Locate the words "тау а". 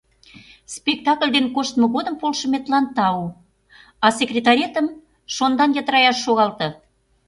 2.95-4.07